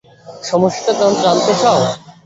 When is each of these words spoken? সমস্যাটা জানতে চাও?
সমস্যাটা 0.43 0.93
জানতে 1.23 1.53
চাও? 1.61 1.79